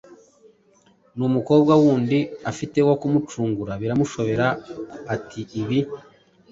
[1.17, 2.19] numukobwa wundi
[2.51, 3.73] afite wo kumucungura.
[3.81, 4.47] Biramushobera
[5.15, 5.79] ati: “Ibi